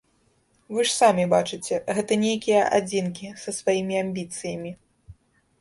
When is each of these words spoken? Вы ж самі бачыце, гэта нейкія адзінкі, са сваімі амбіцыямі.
Вы 0.77 0.85
ж 0.91 0.93
самі 1.01 1.25
бачыце, 1.33 1.75
гэта 1.97 2.17
нейкія 2.25 2.61
адзінкі, 2.79 3.27
са 3.43 3.55
сваімі 3.59 3.95
амбіцыямі. 4.05 4.71